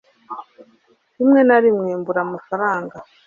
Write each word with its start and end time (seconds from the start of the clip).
rimwe 1.17 1.41
na 1.47 1.57
rimwe 1.63 1.89
mbura 1.99 2.19
amafaranga 2.27 2.95